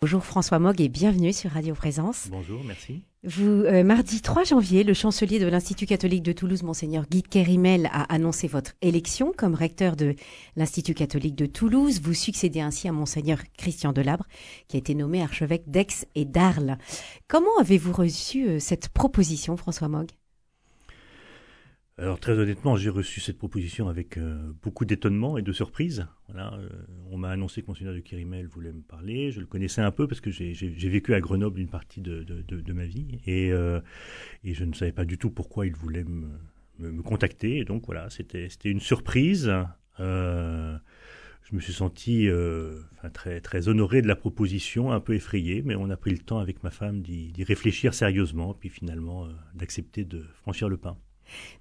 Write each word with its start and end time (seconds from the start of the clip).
Bonjour 0.00 0.24
François 0.24 0.60
Mogg 0.60 0.80
et 0.80 0.88
bienvenue 0.88 1.32
sur 1.32 1.50
Radio 1.50 1.74
Présence. 1.74 2.28
Bonjour, 2.30 2.62
merci. 2.62 3.02
Vous, 3.24 3.64
euh, 3.64 3.82
mardi 3.82 4.22
3 4.22 4.44
janvier, 4.44 4.84
le 4.84 4.94
chancelier 4.94 5.40
de 5.40 5.48
l'Institut 5.48 5.86
catholique 5.86 6.22
de 6.22 6.30
Toulouse, 6.30 6.62
Monseigneur 6.62 7.04
Guy 7.10 7.24
Kerimel, 7.24 7.86
a 7.86 8.04
annoncé 8.04 8.46
votre 8.46 8.74
élection 8.80 9.32
comme 9.36 9.56
recteur 9.56 9.96
de 9.96 10.14
l'Institut 10.54 10.94
catholique 10.94 11.34
de 11.34 11.46
Toulouse. 11.46 12.00
Vous 12.00 12.14
succédez 12.14 12.60
ainsi 12.60 12.86
à 12.86 12.92
Monseigneur 12.92 13.40
Christian 13.56 13.92
Delabre, 13.92 14.28
qui 14.68 14.76
a 14.76 14.78
été 14.78 14.94
nommé 14.94 15.20
archevêque 15.20 15.68
d'Aix 15.68 16.06
et 16.14 16.24
d'Arles. 16.24 16.78
Comment 17.26 17.58
avez-vous 17.58 17.92
reçu 17.92 18.46
euh, 18.46 18.58
cette 18.60 18.90
proposition, 18.90 19.56
François 19.56 19.88
Mogg? 19.88 20.10
Alors 21.98 22.20
très 22.20 22.38
honnêtement, 22.38 22.76
j'ai 22.76 22.90
reçu 22.90 23.18
cette 23.18 23.38
proposition 23.38 23.88
avec 23.88 24.16
euh, 24.16 24.52
beaucoup 24.62 24.84
d'étonnement 24.84 25.38
et 25.38 25.42
de 25.42 25.52
surprise. 25.52 26.06
Euh, 26.38 26.68
on 27.10 27.18
m'a 27.18 27.30
annoncé 27.30 27.62
que 27.62 27.66
Monseigneur 27.68 27.94
de 27.94 28.00
Kérimel 28.00 28.46
voulait 28.46 28.72
me 28.72 28.82
parler. 28.82 29.30
Je 29.30 29.40
le 29.40 29.46
connaissais 29.46 29.80
un 29.80 29.90
peu 29.90 30.06
parce 30.06 30.20
que 30.20 30.30
j'ai 30.30 30.54
vécu 30.88 31.14
à 31.14 31.20
Grenoble 31.20 31.60
une 31.60 31.68
partie 31.68 32.00
de, 32.00 32.72
ma 32.72 32.84
vie 32.84 33.20
et, 33.26 33.52
euh, 33.52 33.80
et, 34.44 34.54
je 34.54 34.64
ne 34.64 34.72
savais 34.72 34.92
pas 34.92 35.04
du 35.04 35.18
tout 35.18 35.30
pourquoi 35.30 35.66
il 35.66 35.74
voulait 35.74 36.04
me, 36.04 37.02
contacter. 37.02 37.58
Et 37.58 37.64
donc 37.64 37.86
voilà, 37.86 38.08
c'était 38.10 38.48
une 38.64 38.80
surprise. 38.80 39.52
je 39.98 40.78
me 41.52 41.60
suis 41.60 41.72
senti 41.72 42.28
très, 43.12 43.40
très 43.40 43.68
honoré 43.68 44.02
de 44.02 44.08
la 44.08 44.16
proposition, 44.16 44.92
un 44.92 45.00
peu 45.00 45.14
effrayé, 45.14 45.62
mais 45.64 45.74
on 45.74 45.90
a 45.90 45.96
pris 45.96 46.10
le 46.10 46.18
temps 46.18 46.38
avec 46.38 46.62
ma 46.62 46.70
femme 46.70 47.02
d'y 47.02 47.44
réfléchir 47.44 47.94
sérieusement, 47.94 48.54
puis 48.54 48.68
finalement 48.68 49.28
d'accepter 49.54 50.04
de 50.04 50.22
franchir 50.42 50.68
le 50.68 50.76
pas. 50.76 50.96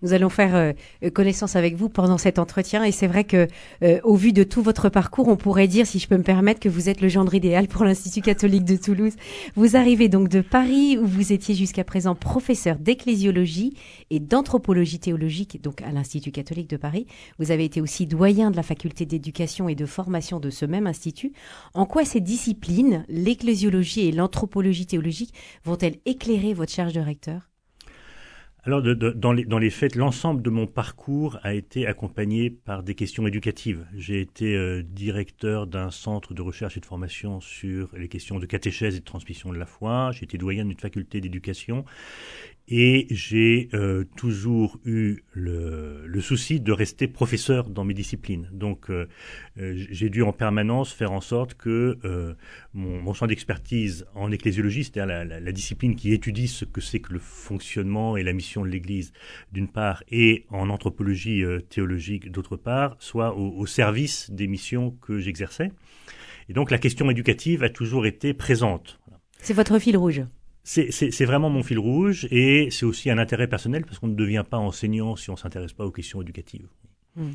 Nous 0.01 0.13
allons 0.13 0.29
faire 0.29 0.55
euh, 0.55 0.73
connaissance 1.11 1.55
avec 1.55 1.75
vous 1.75 1.89
pendant 1.89 2.17
cet 2.17 2.39
entretien 2.39 2.83
et 2.83 2.91
c'est 2.91 3.07
vrai 3.07 3.23
que 3.23 3.47
euh, 3.83 3.99
au 4.03 4.15
vu 4.15 4.33
de 4.33 4.43
tout 4.43 4.61
votre 4.61 4.89
parcours, 4.89 5.27
on 5.27 5.35
pourrait 5.35 5.67
dire, 5.67 5.87
si 5.87 5.99
je 5.99 6.07
peux 6.07 6.17
me 6.17 6.23
permettre, 6.23 6.59
que 6.59 6.69
vous 6.69 6.89
êtes 6.89 7.01
le 7.01 7.07
gendre 7.07 7.33
idéal 7.33 7.67
pour 7.67 7.83
l'Institut 7.83 8.21
catholique 8.21 8.65
de 8.65 8.75
Toulouse. 8.75 9.13
Vous 9.55 9.75
arrivez 9.75 10.09
donc 10.09 10.29
de 10.29 10.41
Paris 10.41 10.97
où 10.97 11.05
vous 11.05 11.33
étiez 11.33 11.55
jusqu'à 11.55 11.83
présent 11.83 12.15
professeur 12.15 12.77
d'ecclésiologie 12.77 13.75
et 14.09 14.19
d'anthropologie 14.19 14.99
théologique, 14.99 15.61
donc 15.61 15.81
à 15.81 15.91
l'Institut 15.91 16.31
catholique 16.31 16.69
de 16.69 16.77
Paris. 16.77 17.07
Vous 17.39 17.51
avez 17.51 17.65
été 17.65 17.81
aussi 17.81 18.05
doyen 18.07 18.51
de 18.51 18.55
la 18.55 18.63
faculté 18.63 19.05
d'éducation 19.05 19.69
et 19.69 19.75
de 19.75 19.85
formation 19.85 20.39
de 20.39 20.49
ce 20.49 20.65
même 20.65 20.87
institut. 20.87 21.33
En 21.73 21.85
quoi 21.85 22.05
ces 22.05 22.21
disciplines, 22.21 23.05
l'ecclésiologie 23.09 24.07
et 24.07 24.11
l'anthropologie 24.11 24.85
théologique, 24.85 25.33
vont-elles 25.63 25.97
éclairer 26.05 26.53
votre 26.53 26.71
charge 26.71 26.93
de 26.93 27.01
recteur? 27.01 27.49
Alors, 28.67 28.81
dans, 28.81 29.31
les, 29.31 29.69
faits, 29.69 29.95
l'ensemble 29.95 30.41
de 30.41 30.49
mon 30.49 30.67
parcours 30.67 31.39
a 31.41 31.53
été 31.53 31.87
accompagné 31.87 32.49
par 32.49 32.83
des 32.83 32.95
questions 32.95 33.25
éducatives. 33.25 33.87
J'ai 33.95 34.19
été 34.19 34.57
euh, 34.57 34.83
directeur 34.83 35.67
d'un 35.67 35.89
centre 35.89 36.33
de 36.33 36.41
recherche 36.41 36.75
et 36.75 36.81
de 36.81 36.85
formation 36.85 37.39
sur 37.39 37.87
les 37.95 38.09
questions 38.09 38.39
de 38.39 38.45
catéchèse 38.45 38.97
et 38.97 38.99
de 38.99 39.05
transmission 39.05 39.53
de 39.53 39.57
la 39.57 39.65
foi. 39.65 40.11
J'ai 40.11 40.25
été 40.25 40.37
doyen 40.37 40.65
d'une 40.65 40.77
faculté 40.77 41.21
d'éducation 41.21 41.85
et 42.69 43.07
j'ai 43.09 43.69
euh, 43.73 44.03
toujours 44.17 44.77
eu 44.83 45.23
le, 45.31 46.05
le, 46.05 46.21
souci 46.21 46.59
de 46.59 46.73
rester 46.73 47.07
professeur 47.07 47.69
dans 47.69 47.85
mes 47.85 47.93
disciplines. 47.93 48.49
Donc 48.51 48.89
euh, 48.89 49.07
euh, 49.57 49.73
j'ai 49.89 50.09
dû 50.09 50.21
en 50.21 50.33
permanence 50.33 50.91
faire 50.91 51.13
en 51.13 51.21
sorte 51.21 51.53
que 51.53 51.97
mon, 52.73 53.01
mon, 53.01 53.13
champ 53.13 53.25
d'expertise 53.25 54.05
en 54.15 54.31
ecclésiologie, 54.31 54.83
c'est-à-dire 54.83 55.05
la, 55.05 55.23
la, 55.23 55.39
la, 55.39 55.51
discipline 55.53 55.95
qui 55.95 56.11
étudie 56.13 56.49
ce 56.49 56.65
que 56.65 56.81
c'est 56.81 56.99
que 56.99 57.13
le 57.13 57.19
fonctionnement 57.19 58.17
et 58.17 58.23
la 58.23 58.33
mission 58.33 58.63
de 58.63 58.69
l'Église 58.69 59.13
d'une 59.53 59.69
part, 59.69 60.03
et 60.11 60.45
en 60.49 60.69
anthropologie 60.69 61.43
théologique 61.69 62.31
d'autre 62.31 62.57
part, 62.57 62.97
soit 62.99 63.35
au, 63.35 63.57
au 63.57 63.65
service 63.65 64.29
des 64.29 64.47
missions 64.47 64.91
que 65.01 65.19
j'exerçais. 65.19 65.71
Et 66.49 66.53
donc 66.53 66.69
la 66.69 66.77
question 66.77 67.09
éducative 67.09 67.63
a 67.63 67.69
toujours 67.69 68.05
été 68.05 68.33
présente. 68.33 68.99
C'est 69.39 69.53
votre 69.53 69.79
fil 69.79 69.95
rouge 69.95 70.23
c'est 70.67 71.25
vraiment 71.25 71.49
mon 71.49 71.63
fil 71.63 71.79
rouge 71.79 72.27
et 72.29 72.67
c'est 72.71 72.85
aussi 72.85 73.09
un 73.09 73.17
intérêt 73.17 73.47
personnel 73.47 73.85
parce 73.85 73.99
qu'on 73.99 74.07
ne 74.07 74.15
devient 74.15 74.43
pas 74.49 74.57
enseignant 74.57 75.15
si 75.15 75.29
on 75.29 75.37
s'intéresse 75.37 75.71
pas 75.71 75.85
aux 75.85 75.91
questions 75.91 76.21
éducatives. 76.21 76.67
Hmm. 77.15 77.31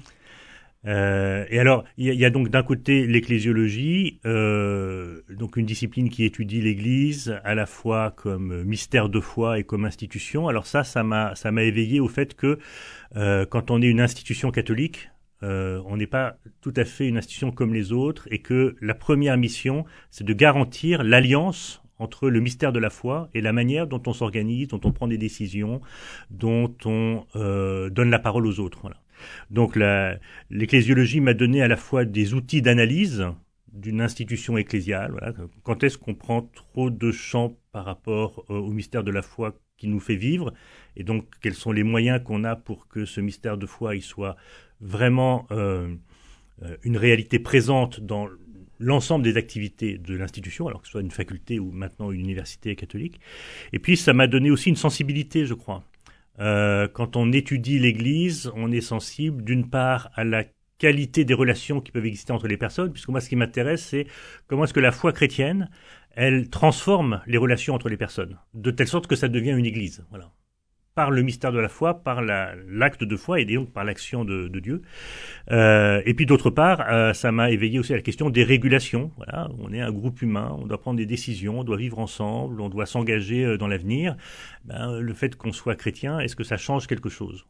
Euh, 0.85 1.47
et 1.49 1.59
alors, 1.59 1.85
il 1.97 2.13
y, 2.13 2.25
a 2.25 2.31
donc 2.31 2.49
d'un 2.49 2.63
côté 2.63 3.07
l'ecclésiologie, 3.07 4.21
euh, 4.27 5.23
donc 5.31 5.57
une 5.57 5.65
discipline 5.65 6.11
qui 6.11 6.25
étudie 6.25 6.61
l'Église 6.61 7.39
à 7.45 7.55
la 7.55 7.67
fois 7.67 8.11
comme 8.11 8.65
mystère 8.65 9.09
de 9.09 9.21
foi 9.21 9.61
et 9.61 9.65
comme 9.65 9.85
institution. 9.85 10.49
Alors 10.49 10.67
ça, 10.67 10.83
ça 10.83 11.05
m'a 11.05 11.35
ça 11.37 11.53
m'a 11.53 11.63
éveillé 11.63 12.01
au 12.01 12.09
fait 12.09 12.35
que 12.35 12.59
euh, 13.17 13.47
quand 13.47 13.71
on 13.71 13.81
est 13.81 13.87
une 13.87 14.01
institution 14.01 14.51
catholique, 14.51 15.09
on 15.45 15.97
n'est 15.97 16.07
pas 16.07 16.37
tout 16.61 16.73
à 16.77 16.85
fait 16.85 17.09
une 17.09 17.19
institution 17.19 17.51
comme 17.51 17.75
les 17.75 17.91
autres 17.91 18.29
et 18.31 18.39
que 18.39 18.77
la 18.81 18.95
première 18.95 19.37
mission, 19.37 19.85
c'est 20.09 20.23
de 20.23 20.33
garantir 20.33 21.03
l'alliance 21.03 21.82
entre 21.99 22.29
le 22.29 22.41
mystère 22.41 22.73
de 22.73 22.79
la 22.79 22.91
foi 22.91 23.29
et 23.35 23.41
la 23.41 23.53
manière 23.53 23.87
dont 23.87 24.03
on 24.07 24.13
s'organise, 24.13 24.69
dont 24.69 24.81
on 24.85 24.93
prend 24.93 25.09
des 25.09 25.19
décisions, 25.19 25.81
dont 26.31 26.75
on 26.85 27.25
euh, 27.37 27.91
donne 27.91 28.11
la 28.11 28.19
parole 28.19 28.47
aux 28.47 28.61
autres. 28.61 28.79
Voilà. 28.83 28.97
Donc 29.51 29.79
l'ecclésiologie 30.51 31.21
m'a 31.21 31.35
donné 31.35 31.63
à 31.63 31.69
la 31.69 31.77
fois 31.77 32.05
des 32.05 32.35
outils 32.35 32.63
d'analyse 32.63 33.25
d'une 33.73 34.01
institution 34.01 34.59
ecclésiale. 34.59 35.35
Quand 35.63 35.83
est-ce 35.83 35.97
qu'on 35.97 36.15
prend 36.15 36.43
trop 36.43 36.91
de 36.91 37.11
champs 37.11 37.57
par 37.73 37.85
rapport 37.85 38.45
euh, 38.51 38.55
au 38.55 38.71
mystère 38.71 39.05
de 39.05 39.11
la 39.11 39.23
foi 39.23 39.55
qui 39.79 39.89
nous 39.89 40.01
fait 40.01 40.17
vivre 40.17 40.53
Et 40.97 41.05
donc, 41.05 41.27
quels 41.41 41.55
sont 41.55 41.73
les 41.73 41.83
moyens 41.83 42.23
qu'on 42.23 42.45
a 42.45 42.55
pour 42.55 42.89
que 42.89 43.05
ce 43.05 43.21
mystère 43.21 43.57
de 43.57 43.67
foi 43.67 43.99
soit 44.01 44.37
vraiment 44.81 45.47
euh, 45.51 45.95
une 46.83 46.97
réalité 46.97 47.39
présente 47.39 48.01
dans 48.01 48.29
l'ensemble 48.83 49.25
des 49.25 49.37
activités 49.37 49.97
de 49.97 50.15
l'institution, 50.15 50.67
alors 50.69 50.83
que 50.83 50.89
ce 50.89 50.93
soit 50.93 51.01
une 51.01 51.11
faculté 51.11 51.59
ou 51.59 51.71
maintenant 51.71 52.11
une 52.11 52.21
université 52.21 52.75
catholique. 52.77 53.21
Et 53.73 53.79
puis 53.79 53.97
ça 53.97 54.13
m'a 54.13 54.27
donné 54.27 54.51
aussi 54.51 54.69
une 54.69 54.77
sensibilité, 54.77 55.47
je 55.47 55.55
crois. 55.55 55.85
Euh, 56.41 56.89
quand 56.89 57.17
on 57.17 57.31
étudie 57.33 57.79
l'Église, 57.79 58.51
on 58.57 58.73
est 58.73 58.81
sensible 58.81 59.45
d'une 59.45 59.69
part 59.69 60.11
à 60.15 60.25
la 60.25 60.45
qualité 60.79 61.25
des 61.25 61.35
relations 61.35 61.81
qui 61.81 61.93
peuvent 61.93 62.07
exister 62.07 62.33
entre 62.33 62.49
les 62.49 62.57
personnes, 62.57 62.93
puisque 62.93 63.09
moi 63.09 63.21
ce 63.21 63.29
qui 63.29 63.37
m'intéresse, 63.37 63.85
c'est 63.85 64.07
comment 64.49 64.65
est-ce 64.65 64.75
que 64.75 64.81
la 64.81 64.91
foi 64.91 65.13
chrétienne, 65.13 65.71
elle 66.17 66.51
transforme 66.51 67.23
les 67.27 67.39
relations 67.39 67.75
entre 67.75 67.89
les 67.89 67.97
personnes, 67.97 68.39
de 68.55 68.71
telle 68.71 68.89
sorte 68.89 69.07
que 69.07 69.17
ça 69.17 69.29
devient 69.29 69.53
une 69.53 69.67
Église. 69.67 70.05
Voilà 70.11 70.33
par 70.95 71.11
le 71.11 71.23
mystère 71.23 71.53
de 71.53 71.59
la 71.59 71.69
foi, 71.69 72.03
par 72.03 72.21
l'acte 72.23 73.05
de 73.05 73.17
foi 73.17 73.41
et 73.41 73.45
donc 73.45 73.73
par 73.73 73.85
l'action 73.85 74.25
de, 74.25 74.49
de, 74.49 74.61
Dieu. 74.61 74.83
Euh, 75.51 76.03
et 76.05 76.15
puis 76.15 76.27
d'autre 76.27 76.51
part, 76.51 76.85
euh, 76.91 77.13
ça 77.13 77.33
m'a 77.33 77.51
éveillé 77.51 77.79
aussi 77.79 77.93
à 77.93 77.97
la 77.97 78.03
question 78.03 78.31
des 78.31 78.45
régulations. 78.45 79.11
On 79.59 79.73
est 79.73 79.81
un 79.81 79.91
groupe 79.91 80.21
humain, 80.23 80.57
on 80.61 80.67
doit 80.67 80.79
prendre 80.79 80.99
des 80.99 81.07
décisions, 81.07 81.61
on 81.61 81.65
doit 81.65 81.79
vivre 81.79 81.99
ensemble, 81.99 82.61
on 82.61 82.69
doit 82.69 82.87
s'engager 82.87 83.45
euh, 83.45 83.57
dans 83.57 83.69
l'avenir. 83.69 84.17
Ben, 84.65 84.99
le 84.99 85.15
fait 85.15 85.35
qu'on 85.37 85.53
soit 85.53 85.77
chrétien, 85.77 86.19
est-ce 86.21 86.37
que 86.37 86.45
ça 86.45 86.57
change 86.57 86.87
quelque 86.87 87.09
chose? 87.09 87.47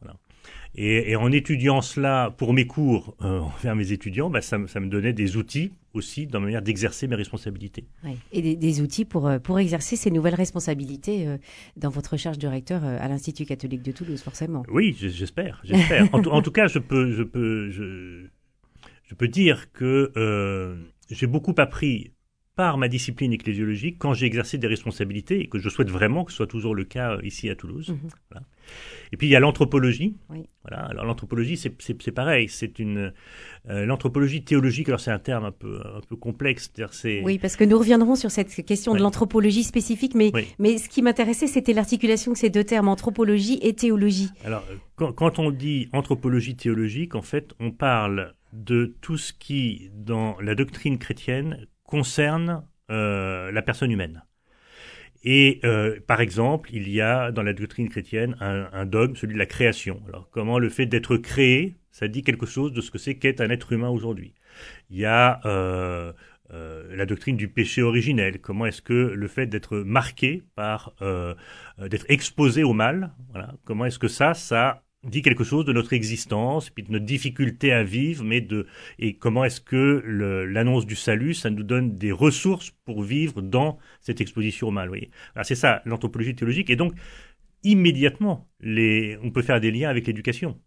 Et, 0.75 1.11
et, 1.11 1.15
en 1.15 1.31
étudiant 1.31 1.81
cela 1.81 2.33
pour 2.37 2.53
mes 2.53 2.65
cours 2.65 3.15
euh, 3.21 3.39
envers 3.39 3.75
mes 3.75 3.91
étudiants, 3.91 4.29
bah, 4.29 4.41
ça, 4.41 4.57
ça, 4.67 4.79
me 4.79 4.87
donnait 4.87 5.13
des 5.13 5.37
outils 5.37 5.71
aussi 5.93 6.25
dans 6.25 6.39
ma 6.39 6.45
manière 6.45 6.63
d'exercer 6.63 7.07
mes 7.07 7.15
responsabilités. 7.15 7.85
Et 8.31 8.41
des, 8.41 8.55
des, 8.55 8.81
outils 8.81 9.05
pour, 9.05 9.27
euh, 9.27 9.37
pour 9.37 9.59
exercer 9.59 9.95
ces 9.95 10.09
nouvelles 10.09 10.33
responsabilités 10.33 11.27
euh, 11.27 11.37
dans 11.77 11.89
votre 11.89 12.17
charge 12.17 12.39
de 12.39 12.47
recteur 12.47 12.83
euh, 12.83 12.97
à 12.99 13.07
l'Institut 13.07 13.45
catholique 13.45 13.83
de 13.83 13.91
Toulouse, 13.91 14.21
forcément. 14.21 14.63
Oui, 14.67 14.95
j'espère. 14.99 15.61
j'espère. 15.63 16.09
en, 16.13 16.23
en, 16.25 16.41
tout 16.41 16.51
cas, 16.51 16.67
je 16.67 16.79
peux, 16.79 17.11
je 17.11 17.21
peux, 17.21 17.69
je, 17.69 18.25
je 19.03 19.15
peux 19.15 19.27
dire 19.27 19.71
que 19.71 20.11
euh, 20.17 20.75
j'ai 21.11 21.27
beaucoup 21.27 21.53
appris 21.57 22.11
par 22.55 22.77
ma 22.77 22.87
discipline 22.87 23.33
ecclésiologique 23.33 23.97
quand 23.97 24.13
j'ai 24.13 24.27
exercé 24.27 24.57
des 24.57 24.67
responsabilités 24.67 25.41
et 25.41 25.47
que 25.47 25.57
je 25.57 25.69
souhaite 25.69 25.89
vraiment 25.89 26.23
que 26.23 26.31
ce 26.31 26.37
soit 26.37 26.47
toujours 26.47 26.75
le 26.75 26.83
cas 26.83 27.17
ici 27.23 27.49
à 27.49 27.55
Toulouse. 27.55 27.89
Mhm. 27.89 28.09
Voilà. 28.29 28.45
Et 29.11 29.17
puis 29.17 29.27
il 29.27 29.31
y 29.31 29.35
a 29.35 29.39
l'anthropologie. 29.39 30.15
Oui. 30.29 30.45
Voilà. 30.67 30.85
Alors 30.85 31.05
l'anthropologie, 31.05 31.57
c'est 31.57 32.11
pareil. 32.11 32.47
C'est 32.49 32.79
une 32.79 33.11
euh, 33.69 33.85
l'anthropologie 33.85 34.43
théologique. 34.43 34.87
Alors 34.87 34.99
c'est 34.99 35.11
un 35.11 35.19
terme 35.19 35.45
un 35.45 35.51
peu 35.51 35.81
un 35.83 36.01
peu 36.07 36.15
complexe. 36.15 36.71
Oui, 37.23 37.39
parce 37.39 37.55
que 37.55 37.63
nous 37.63 37.77
reviendrons 37.77 38.15
sur 38.15 38.31
cette 38.31 38.65
question 38.65 38.93
de 38.93 38.99
l'anthropologie 38.99 39.63
spécifique, 39.63 40.15
mais 40.15 40.31
mais 40.59 40.77
ce 40.77 40.89
qui 40.89 41.01
m'intéressait, 41.01 41.47
c'était 41.47 41.73
l'articulation 41.73 42.31
de 42.31 42.37
ces 42.37 42.49
deux 42.49 42.63
termes, 42.63 42.87
anthropologie 42.87 43.59
et 43.61 43.73
théologie. 43.73 44.29
Alors 44.45 44.63
quand, 44.95 45.11
quand 45.11 45.39
on 45.39 45.51
dit 45.51 45.89
anthropologie 45.91 46.55
théologique, 46.55 47.15
en 47.15 47.21
fait, 47.21 47.53
on 47.59 47.71
parle 47.71 48.33
de 48.53 48.95
tout 49.01 49.17
ce 49.17 49.33
qui, 49.33 49.89
dans 49.95 50.37
la 50.39 50.53
doctrine 50.53 50.99
chrétienne, 50.99 51.65
concerne 51.93 52.63
euh, 52.89 53.51
la 53.51 53.61
personne 53.61 53.91
humaine. 53.91 54.23
Et 55.23 55.59
euh, 55.63 55.99
par 56.07 56.21
exemple, 56.21 56.71
il 56.73 56.89
y 56.89 57.01
a 57.01 57.31
dans 57.31 57.43
la 57.43 57.53
doctrine 57.53 57.87
chrétienne 57.87 58.35
un, 58.39 58.85
dogme, 58.87 59.15
celui 59.15 59.35
de 59.35 59.39
la 59.39 59.45
création. 59.45 60.01
Alors 60.07 60.27
comment 60.31 60.57
le 60.57 60.69
fait 60.69 60.87
d'être 60.87 61.17
créé, 61.17 61.75
ça 61.91 62.07
dit 62.07 62.23
quelque 62.23 62.47
chose 62.47 62.73
de 62.73 62.81
ce 62.81 62.89
que 62.89 62.97
c'est 62.97 63.19
qu'être 63.19 63.41
un 63.41 63.51
être 63.51 63.73
humain 63.73 63.89
aujourd'hui? 63.89 64.33
Il 64.89 64.97
y 64.97 65.05
a 65.05 65.39
euh, 65.45 66.13
la 66.49 67.05
doctrine 67.05 67.37
du 67.37 67.47
péché 67.47 67.83
originel. 67.83 68.41
Comment 68.41 68.65
est-ce 68.65 68.81
que 68.81 69.13
le 69.23 69.27
fait 69.27 69.45
d'être 69.45 69.77
marqué 69.77 70.41
par, 70.55 70.95
d'être 71.77 72.07
exposé 72.09 72.63
au 72.63 72.73
mal, 72.73 73.11
voilà, 73.29 73.53
comment 73.65 73.85
est-ce 73.85 73.99
que 73.99 74.07
ça, 74.07 74.33
ça 74.33 74.81
dit 75.03 75.21
quelque 75.21 75.43
chose 75.43 75.65
de 75.65 75.73
notre 75.73 75.93
existence, 75.93 76.69
puis 76.69 76.83
de 76.83 76.91
notre 76.91 77.05
difficulté 77.05 77.71
à 77.71 77.83
vivre, 77.83 78.23
mais 78.23 78.41
de 78.41 78.67
et 78.99 79.15
comment 79.15 79.43
est-ce 79.43 79.61
que 79.61 80.01
l'annonce 80.47 80.85
du 80.85 80.95
salut, 80.95 81.33
ça 81.33 81.49
nous 81.49 81.63
donne 81.63 81.97
des 81.97 82.11
ressources 82.11 82.71
pour 82.85 83.03
vivre 83.03 83.41
dans 83.41 83.77
cette 84.01 84.21
exposition 84.21 84.69
au 84.69 84.71
mal. 84.71 84.87
Voyez. 84.87 85.11
c'est 85.43 85.55
ça 85.55 85.81
l'anthropologie 85.85 86.35
théologique, 86.35 86.69
et 86.69 86.75
donc 86.75 86.93
immédiatement, 87.63 88.49
les, 88.59 89.17
on 89.23 89.31
peut 89.31 89.41
faire 89.41 89.59
des 89.59 89.71
liens 89.71 89.89
avec 89.89 90.07
l'éducation. 90.07 90.59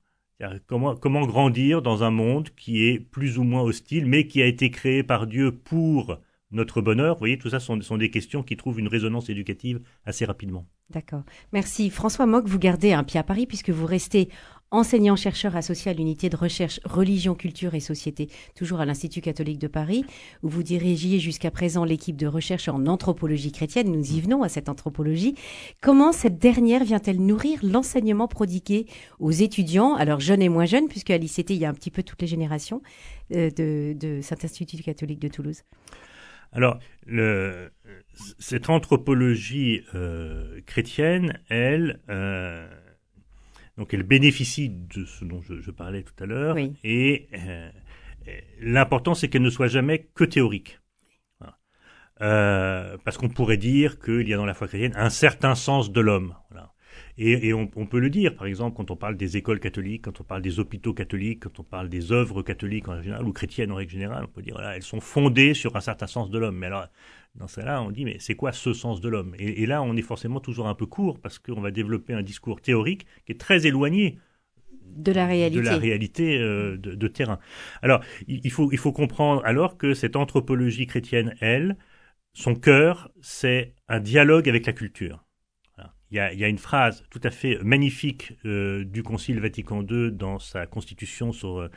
Comment, 0.66 0.94
comment 0.96 1.26
grandir 1.26 1.80
dans 1.80 2.04
un 2.04 2.10
monde 2.10 2.50
qui 2.56 2.86
est 2.86 3.00
plus 3.00 3.38
ou 3.38 3.42
moins 3.42 3.62
hostile, 3.62 4.04
mais 4.04 4.26
qui 4.26 4.42
a 4.42 4.46
été 4.46 4.70
créé 4.70 5.02
par 5.02 5.26
Dieu 5.26 5.50
pour 5.52 6.18
notre 6.50 6.82
bonheur. 6.82 7.14
Vous 7.14 7.20
voyez, 7.20 7.38
tout 7.38 7.48
ça 7.48 7.60
sont, 7.60 7.80
sont 7.80 7.96
des 7.96 8.10
questions 8.10 8.42
qui 8.42 8.56
trouvent 8.56 8.78
une 8.78 8.88
résonance 8.88 9.30
éducative 9.30 9.80
assez 10.04 10.26
rapidement. 10.26 10.66
D'accord. 10.90 11.24
Merci. 11.52 11.90
François 11.90 12.26
Mock, 12.26 12.46
vous 12.46 12.60
gardez 12.60 12.92
un 12.92 13.02
pied 13.02 13.18
à 13.18 13.24
Paris 13.24 13.46
puisque 13.46 13.70
vous 13.70 13.86
restez 13.86 14.28
enseignant-chercheur 14.70 15.56
associé 15.56 15.90
à 15.90 15.94
l'unité 15.94 16.28
de 16.28 16.36
recherche 16.36 16.80
religion, 16.84 17.34
culture 17.34 17.74
et 17.74 17.80
société, 17.80 18.28
toujours 18.54 18.80
à 18.80 18.84
l'Institut 18.84 19.20
catholique 19.20 19.58
de 19.58 19.68
Paris, 19.68 20.04
où 20.42 20.48
vous 20.48 20.62
dirigiez 20.62 21.18
jusqu'à 21.18 21.50
présent 21.50 21.84
l'équipe 21.84 22.16
de 22.16 22.26
recherche 22.26 22.68
en 22.68 22.86
anthropologie 22.86 23.52
chrétienne. 23.52 23.90
Nous 23.90 24.12
y 24.12 24.20
venons 24.20 24.42
à 24.42 24.48
cette 24.48 24.68
anthropologie. 24.68 25.34
Comment 25.82 26.12
cette 26.12 26.38
dernière 26.38 26.84
vient-elle 26.84 27.20
nourrir 27.20 27.60
l'enseignement 27.62 28.28
prodigué 28.28 28.86
aux 29.18 29.32
étudiants, 29.32 29.94
alors 29.94 30.20
jeunes 30.20 30.42
et 30.42 30.48
moins 30.48 30.66
jeunes, 30.66 30.88
puisque 30.88 31.10
à 31.10 31.18
l'ICT, 31.18 31.50
il 31.50 31.58
y 31.58 31.64
a 31.64 31.68
un 31.68 31.74
petit 31.74 31.90
peu 31.90 32.02
toutes 32.02 32.22
les 32.22 32.28
générations 32.28 32.82
euh, 33.34 33.50
de, 33.50 33.96
de 33.98 34.20
cet 34.20 34.44
Institut 34.44 34.82
catholique 34.82 35.20
de 35.20 35.28
Toulouse? 35.28 35.62
Alors, 36.52 36.78
le, 37.06 37.70
cette 38.38 38.70
anthropologie 38.70 39.82
euh, 39.94 40.60
chrétienne, 40.66 41.40
elle, 41.48 42.00
euh, 42.08 42.68
donc 43.76 43.92
elle 43.94 44.02
bénéficie 44.02 44.68
de 44.68 45.04
ce 45.04 45.24
dont 45.24 45.42
je, 45.42 45.70
parlais 45.70 46.02
tout 46.02 46.14
à 46.22 46.26
l'heure, 46.26 46.56
et 46.84 47.28
euh, 47.34 47.70
l'important 48.60 49.14
c'est 49.14 49.28
qu'elle 49.28 49.42
ne 49.42 49.50
soit 49.50 49.68
jamais 49.68 50.08
que 50.14 50.24
théorique. 50.24 50.80
parce 52.18 53.18
qu'on 53.18 53.28
pourrait 53.28 53.58
dire 53.58 53.98
qu'il 53.98 54.28
y 54.28 54.34
a 54.34 54.36
dans 54.36 54.46
la 54.46 54.54
foi 54.54 54.68
chrétienne 54.68 54.94
un 54.96 55.10
certain 55.10 55.54
sens 55.54 55.92
de 55.92 56.00
l'homme. 56.00 56.34
Voilà. 56.50 56.72
Et, 57.18 57.54
on, 57.54 57.66
peut 57.66 57.98
le 57.98 58.10
dire, 58.10 58.36
par 58.36 58.46
exemple, 58.46 58.76
quand 58.76 58.90
on 58.90 58.96
parle 58.96 59.16
des 59.16 59.38
écoles 59.38 59.58
catholiques, 59.58 60.02
quand 60.04 60.20
on 60.20 60.24
parle 60.24 60.42
des 60.42 60.60
hôpitaux 60.60 60.92
catholiques, 60.92 61.44
quand 61.44 61.58
on 61.60 61.62
parle 61.62 61.88
des 61.88 62.12
œuvres 62.12 62.42
catholiques 62.42 62.88
en 62.88 63.00
général, 63.00 63.26
ou 63.26 63.32
chrétiennes 63.32 63.72
en 63.72 63.76
règle 63.76 63.92
générale, 63.92 64.24
on 64.24 64.30
peut 64.30 64.42
dire, 64.42 64.54
voilà, 64.54 64.76
elles 64.76 64.82
sont 64.82 65.00
fondées 65.00 65.54
sur 65.54 65.76
un 65.76 65.80
certain 65.80 66.06
sens 66.06 66.28
de 66.28 66.38
l'homme. 66.38 66.58
Mais 66.58 66.66
alors, 66.66 66.88
dans 67.34 67.48
cela, 67.48 67.80
on 67.82 67.90
dit, 67.90 68.04
mais 68.04 68.18
c'est 68.18 68.34
quoi 68.34 68.52
ce 68.52 68.74
sens 68.74 69.00
de 69.00 69.08
l'homme? 69.08 69.34
Et, 69.38 69.64
là, 69.64 69.82
on 69.82 69.96
est 69.96 70.02
forcément 70.02 70.40
toujours 70.40 70.68
un 70.68 70.74
peu 70.74 70.84
court, 70.84 71.18
parce 71.18 71.38
qu'on 71.38 71.62
va 71.62 71.70
développer 71.70 72.12
un 72.12 72.22
discours 72.22 72.60
théorique 72.60 73.06
qui 73.24 73.32
est 73.32 73.40
très 73.40 73.66
éloigné 73.66 74.18
de 74.84 75.12
la 75.12 75.26
réalité, 75.26 75.60
de, 75.60 75.64
la 75.64 75.78
réalité 75.78 76.38
euh, 76.38 76.76
de, 76.76 77.08
terrain. 77.08 77.38
Alors, 77.80 78.02
il, 78.28 78.50
faut, 78.50 78.70
il 78.72 78.78
faut 78.78 78.92
comprendre 78.92 79.42
alors 79.46 79.78
que 79.78 79.94
cette 79.94 80.16
anthropologie 80.16 80.86
chrétienne, 80.86 81.34
elle, 81.40 81.76
son 82.34 82.54
cœur, 82.54 83.10
c'est 83.22 83.74
un 83.88 84.00
dialogue 84.00 84.50
avec 84.50 84.66
la 84.66 84.74
culture. 84.74 85.25
Il 86.12 86.18
y, 86.18 86.20
a, 86.20 86.48
une 86.48 86.58
phrase 86.58 87.02
tout 87.10 87.20
à 87.24 87.30
fait 87.30 87.58
magnifique 87.64 88.34
euh, 88.44 88.84
du 88.84 89.02
Concile 89.02 89.40
Vatican 89.40 89.82
II 89.82 90.12
dans 90.12 90.38
sa 90.38 90.64
constitution 90.66 91.32
sur, 91.32 91.58
euh, 91.58 91.68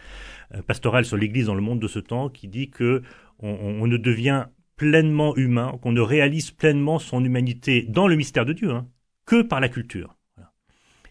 pastorale 0.68 1.04
sur 1.04 1.18
l'Église 1.18 1.48
dans 1.48 1.56
le 1.56 1.62
monde 1.62 1.80
de 1.80 1.88
ce 1.88 1.98
temps 1.98 2.30
qui 2.30 2.48
dit 2.48 2.70
que 2.70 3.02
on, 3.40 3.88
ne 3.88 3.98
devient 3.98 4.48
pleinement 4.76 5.36
humain, 5.36 5.80
qu'on 5.82 5.94
ne 5.94 6.02
réalise 6.02 6.52
pleinement 6.52 7.00
son 7.00 7.24
humanité 7.24 7.86
dans 7.88 8.08
le 8.08 8.16
mystère 8.16 8.46
de 8.46 8.54
Dieu, 8.54 8.72
hein, 8.72 8.88
que 9.26 9.42
par 9.42 9.62
la 9.62 9.70
culture. 9.70 10.16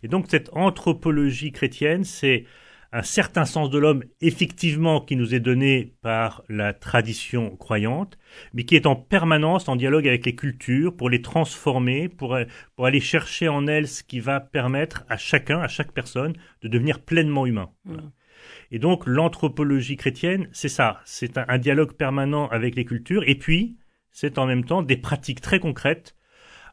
Et 0.03 0.09
donc 0.09 0.27
cette 0.29 0.51
anthropologie 0.53 1.51
chrétienne, 1.51 2.05
c'est 2.05 2.45
un 2.93 3.03
certain 3.03 3.45
sens 3.45 3.69
de 3.69 3.79
l'homme, 3.79 4.05
effectivement, 4.21 5.01
qui 5.01 5.17
nous 5.17 5.35
est 5.35 5.41
donné 5.41 5.95
par 6.01 6.43
la 6.49 6.73
tradition 6.73 7.55
croyante, 7.57 8.19
mais 8.55 8.65
qui 8.65 8.77
est 8.77 8.87
en 8.87 8.97
permanence 8.97 9.69
en 9.69 9.77
dialogue 9.77 10.09
avec 10.09 10.25
les 10.25 10.35
cultures 10.35 10.97
pour 10.97 11.11
les 11.11 11.21
transformer, 11.21 12.09
pour, 12.09 12.39
pour 12.77 12.87
aller 12.87 13.01
chercher 13.01 13.49
en 13.49 13.67
elles 13.67 13.89
ce 13.89 14.03
qui 14.03 14.21
va 14.21 14.41
permettre 14.41 15.05
à 15.09 15.19
chacun, 15.19 15.61
à 15.61 15.69
chaque 15.69 15.93
personne, 15.93 16.35
de 16.63 16.69
devenir 16.69 17.01
pleinement 17.01 17.47
humain. 17.47 17.71
Mmh. 17.85 17.99
Et 18.71 18.79
donc 18.79 19.07
l'anthropologie 19.07 19.97
chrétienne, 19.97 20.49
c'est 20.53 20.69
ça, 20.69 21.01
c'est 21.05 21.39
un, 21.39 21.59
dialogue 21.59 21.93
permanent 21.93 22.49
avec 22.49 22.75
les 22.75 22.85
cultures, 22.85 23.29
et 23.29 23.35
puis 23.35 23.77
c'est 24.11 24.39
en 24.39 24.47
même 24.47 24.65
temps 24.65 24.83
des 24.83 24.97
pratiques 24.97 25.41
très 25.41 25.61
concrètes. 25.61 26.15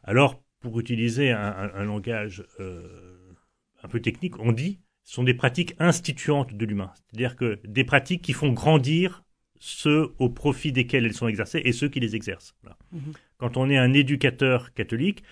Alors, 0.02 0.42
pour 0.60 0.80
utiliser 0.80 1.30
un, 1.30 1.84
langage 1.84 2.44
euh, 2.60 3.34
un 3.82 3.88
peu 3.88 4.00
technique, 4.00 4.38
on 4.40 4.52
dit 4.52 4.80
sont 5.06 5.22
des 5.22 5.34
pratiques 5.34 5.74
instituantes 5.78 6.52
de 6.52 6.66
l'humain. 6.66 6.90
C'est-à-dire 6.96 7.36
que 7.36 7.60
des 7.64 7.84
pratiques 7.84 8.22
qui 8.22 8.32
font 8.32 8.52
grandir 8.52 9.22
ceux 9.58 10.12
au 10.18 10.28
profit 10.28 10.72
desquels 10.72 11.06
elles 11.06 11.14
sont 11.14 11.28
exercées 11.28 11.62
et 11.64 11.72
ceux 11.72 11.88
qui 11.88 12.00
les 12.00 12.14
exercent. 12.14 12.54
Mhm. 12.92 13.00
Quand 13.38 13.56
on 13.56 13.70
est 13.70 13.78
un 13.78 13.92
éducateur 13.92 14.74
catholique, 14.74 15.22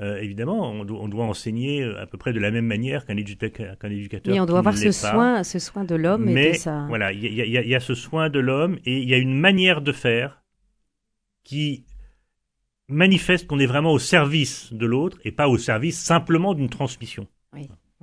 euh, 0.00 0.18
évidemment, 0.18 0.70
on, 0.70 0.84
doit 0.84 1.24
enseigner 1.24 1.82
euh, 1.82 2.00
à 2.00 2.06
peu 2.06 2.16
près 2.16 2.32
de 2.32 2.40
la 2.40 2.50
même 2.50 2.64
manière 2.64 3.04
qu'un 3.04 3.16
éducateur. 3.16 4.34
Mais 4.34 4.40
on 4.40 4.46
doit 4.46 4.60
avoir 4.60 4.76
ce 4.78 4.92
soin, 4.92 5.42
ce 5.42 5.58
soin 5.58 5.84
de 5.84 5.94
l'homme 5.96 6.28
et 6.28 6.52
de 6.52 6.56
sa... 6.56 6.86
voilà, 6.86 7.12
il 7.12 7.24
y, 7.24 7.50
y, 7.50 7.74
a 7.74 7.80
ce 7.80 7.94
soin 7.94 8.30
de 8.30 8.38
l'homme 8.38 8.78
et 8.84 9.02
il 9.02 9.08
y 9.08 9.14
a 9.14 9.18
une 9.18 9.38
manière 9.38 9.82
de 9.82 9.92
faire 9.92 10.42
qui 11.42 11.84
manifeste 12.88 13.46
qu'on 13.46 13.58
est 13.58 13.66
vraiment 13.66 13.92
au 13.92 13.98
service 13.98 14.72
de 14.72 14.86
l'autre 14.86 15.18
et 15.24 15.32
pas 15.32 15.48
au 15.48 15.58
service 15.58 15.98
simplement 15.98 16.54
d'une 16.54 16.70
transmission. 16.70 17.26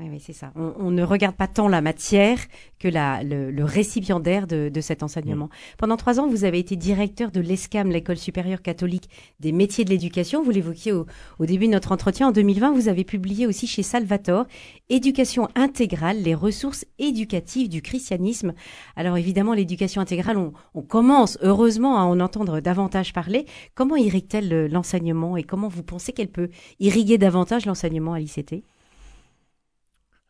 Oui. 0.01 0.09
Oui, 0.12 0.19
c'est 0.19 0.33
ça. 0.33 0.51
On, 0.56 0.89
ne 0.92 1.03
regarde 1.03 1.36
pas 1.36 1.48
tant 1.48 1.68
la 1.68 1.80
matière 1.80 2.38
que 2.80 2.88
la, 2.88 3.24
le, 3.24 3.63
récipiendaire 3.63 4.48
de, 4.48 4.71
cet 4.81 5.03
enseignement. 5.03 5.50
Pendant 5.77 5.95
trois 5.95 6.19
ans, 6.19 6.27
vous 6.27 6.44
avez 6.44 6.59
été 6.59 6.75
directeur 6.75 7.31
de 7.31 7.39
l'ESCAM, 7.39 7.89
l'École 7.89 8.18
supérieure 8.18 8.62
catholique 8.62 9.09
des 9.39 9.51
métiers 9.51 9.86
de 9.86 9.92
l'éducation. 9.92 10.44
Vous 10.44 10.51
l'évoquiez 10.51 10.92
au, 10.92 11.06
début 11.39 11.68
de 11.68 11.71
notre 11.71 11.92
entretien. 11.92 12.30
En 12.30 12.31
2020, 12.31 12.74
vous 12.74 12.88
avez 12.88 13.03
publié 13.03 13.45
aussi 13.45 13.68
chez 13.68 13.83
Salvator 13.83 14.48
Éducation 14.89 15.48
intégrale, 15.56 16.21
les 16.21 16.36
ressources 16.36 16.86
éducatives 17.00 17.69
du 17.69 17.81
christianisme. 17.81 18.53
Alors 18.95 19.18
évidemment, 19.18 19.53
l'éducation 19.53 20.01
intégrale, 20.01 20.38
on, 20.38 20.51
on, 20.74 20.81
commence 20.81 21.38
heureusement 21.42 21.98
à 21.98 22.01
en 22.01 22.19
entendre 22.19 22.59
davantage 22.59 23.13
parler. 23.13 23.45
Comment 23.75 23.95
irrigue-t-elle 23.95 24.68
l'enseignement 24.68 25.38
et 25.38 25.44
comment 25.44 25.68
vous 25.68 25.83
pensez 25.83 26.12
qu'elle 26.12 26.31
peut 26.31 26.50
irriguer 26.80 27.18
davantage 27.18 27.65
l'enseignement 27.65 28.13
à 28.13 28.19
l'ICT 28.19 28.63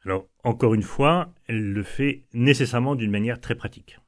alors, 0.05 0.27
encore 0.43 0.73
une 0.73 0.83
fois, 0.83 1.33
elle 1.47 1.73
le 1.73 1.83
fait 1.83 2.23
nécessairement 2.33 2.95
d'une 2.95 3.11
manière 3.11 3.39
très 3.39 3.55
pratique. 3.55 3.99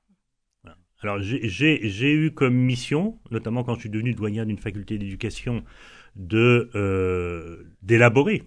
Alors, 1.01 1.19
j'ai 1.19 2.13
eu 2.13 2.31
comme 2.31 2.55
mission, 2.55 3.19
notamment 3.29 3.63
quand 3.63 3.75
je 3.75 3.81
suis 3.81 3.89
devenu 3.89 4.13
doyen 4.13 4.45
d'une 4.45 4.57
faculté 4.57 4.97
d'éducation, 4.97 5.63
de 6.15 6.69
euh, 6.75 7.63
d'élaborer 7.81 8.43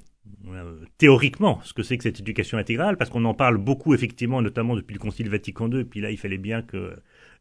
euh, 0.49 0.80
théoriquement 0.97 1.61
ce 1.62 1.75
que 1.75 1.82
c'est 1.82 1.99
que 1.99 2.02
cette 2.02 2.20
éducation 2.20 2.56
intégrale, 2.56 2.97
parce 2.97 3.11
qu'on 3.11 3.25
en 3.26 3.35
parle 3.35 3.59
beaucoup 3.59 3.92
effectivement, 3.92 4.40
notamment 4.40 4.75
depuis 4.75 4.94
le 4.94 4.99
Concile 4.99 5.28
Vatican 5.28 5.70
II, 5.70 5.80
et 5.80 5.85
puis 5.85 6.00
là, 6.00 6.11
il 6.11 6.16
fallait 6.16 6.38
bien 6.38 6.62
que 6.62 6.97